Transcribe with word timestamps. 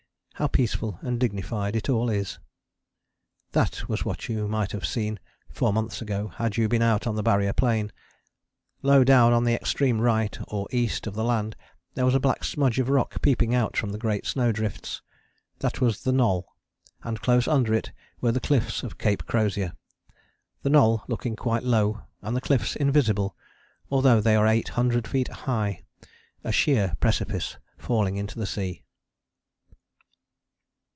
How 0.35 0.47
peaceful 0.47 0.97
and 1.03 1.19
dignified 1.19 1.75
it 1.75 1.87
all 1.87 2.09
is. 2.09 2.39
That 3.51 3.87
was 3.87 4.03
what 4.03 4.27
you 4.27 4.47
might 4.47 4.71
have 4.71 4.87
seen 4.87 5.19
four 5.51 5.71
months 5.71 6.01
ago 6.01 6.29
had 6.29 6.57
you 6.57 6.67
been 6.67 6.81
out 6.81 7.05
on 7.05 7.13
the 7.13 7.21
Barrier 7.21 7.53
plain. 7.53 7.91
Low 8.81 9.03
down 9.03 9.33
on 9.33 9.43
the 9.43 9.53
extreme 9.53 10.01
right 10.01 10.35
or 10.47 10.67
east 10.71 11.05
of 11.05 11.13
the 11.13 11.23
land 11.23 11.55
there 11.93 12.05
was 12.05 12.15
a 12.15 12.19
black 12.19 12.43
smudge 12.43 12.79
of 12.79 12.89
rock 12.89 13.21
peeping 13.21 13.53
out 13.53 13.77
from 13.77 13.95
great 13.99 14.25
snow 14.25 14.51
drifts: 14.51 15.03
that 15.59 15.79
was 15.79 16.01
the 16.01 16.11
Knoll, 16.11 16.47
and 17.03 17.21
close 17.21 17.47
under 17.47 17.75
it 17.75 17.91
were 18.19 18.31
the 18.31 18.39
cliffs 18.39 18.81
of 18.81 18.97
Cape 18.97 19.27
Crozier, 19.27 19.73
the 20.63 20.71
Knoll 20.71 21.03
looking 21.07 21.35
quite 21.35 21.61
low 21.63 22.01
and 22.23 22.35
the 22.35 22.41
cliffs 22.41 22.75
invisible, 22.75 23.37
although 23.91 24.19
they 24.19 24.35
are 24.35 24.47
eight 24.47 24.69
hundred 24.69 25.07
feet 25.07 25.27
high, 25.27 25.83
a 26.43 26.51
sheer 26.51 26.95
precipice 26.99 27.57
falling 27.77 28.25
to 28.25 28.39
the 28.39 28.47
sea. 28.47 28.81